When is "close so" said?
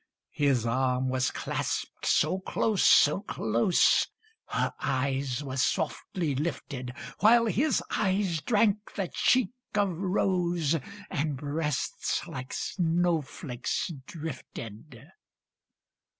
2.39-3.19